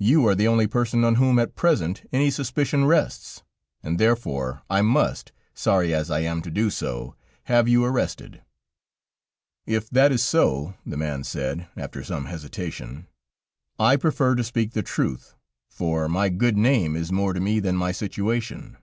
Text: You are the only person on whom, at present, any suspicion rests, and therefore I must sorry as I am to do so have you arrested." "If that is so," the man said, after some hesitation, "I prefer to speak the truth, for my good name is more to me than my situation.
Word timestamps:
You 0.00 0.26
are 0.26 0.34
the 0.34 0.48
only 0.48 0.66
person 0.66 1.04
on 1.04 1.14
whom, 1.14 1.38
at 1.38 1.54
present, 1.54 2.02
any 2.12 2.28
suspicion 2.32 2.86
rests, 2.86 3.44
and 3.84 4.00
therefore 4.00 4.62
I 4.68 4.82
must 4.82 5.30
sorry 5.54 5.94
as 5.94 6.10
I 6.10 6.22
am 6.22 6.42
to 6.42 6.50
do 6.50 6.70
so 6.70 7.14
have 7.44 7.68
you 7.68 7.84
arrested." 7.84 8.42
"If 9.66 9.88
that 9.90 10.10
is 10.10 10.24
so," 10.24 10.74
the 10.84 10.96
man 10.96 11.22
said, 11.22 11.68
after 11.76 12.02
some 12.02 12.24
hesitation, 12.24 13.06
"I 13.78 13.94
prefer 13.94 14.34
to 14.34 14.42
speak 14.42 14.72
the 14.72 14.82
truth, 14.82 15.36
for 15.68 16.08
my 16.08 16.30
good 16.30 16.56
name 16.56 16.96
is 16.96 17.12
more 17.12 17.32
to 17.32 17.38
me 17.38 17.60
than 17.60 17.76
my 17.76 17.92
situation. 17.92 18.76